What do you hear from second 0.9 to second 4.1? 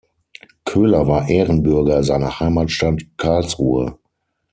war Ehrenbürger seiner Heimatstadt Karlsruhe.